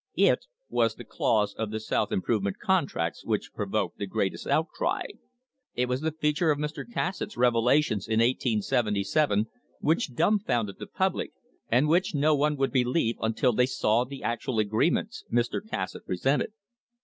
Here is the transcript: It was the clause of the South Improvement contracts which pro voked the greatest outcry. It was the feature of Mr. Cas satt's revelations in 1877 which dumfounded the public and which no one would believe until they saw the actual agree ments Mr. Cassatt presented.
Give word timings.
It 0.17 0.45
was 0.67 0.95
the 0.95 1.03
clause 1.03 1.53
of 1.53 1.69
the 1.69 1.79
South 1.79 2.11
Improvement 2.11 2.57
contracts 2.57 3.23
which 3.23 3.53
pro 3.53 3.67
voked 3.67 3.97
the 3.99 4.07
greatest 4.07 4.47
outcry. 4.47 5.03
It 5.75 5.87
was 5.87 6.01
the 6.01 6.11
feature 6.11 6.49
of 6.49 6.57
Mr. 6.57 6.83
Cas 6.91 7.19
satt's 7.19 7.37
revelations 7.37 8.07
in 8.07 8.13
1877 8.13 9.45
which 9.79 10.15
dumfounded 10.15 10.79
the 10.79 10.87
public 10.87 11.33
and 11.69 11.87
which 11.87 12.15
no 12.15 12.33
one 12.35 12.55
would 12.55 12.71
believe 12.71 13.17
until 13.21 13.53
they 13.53 13.67
saw 13.67 14.03
the 14.03 14.23
actual 14.23 14.57
agree 14.57 14.89
ments 14.89 15.23
Mr. 15.31 15.61
Cassatt 15.63 16.07
presented. 16.07 16.51